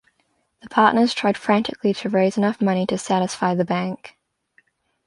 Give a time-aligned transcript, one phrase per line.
[0.63, 4.17] The partners tried frantically to raise enough money to satisfy the bank.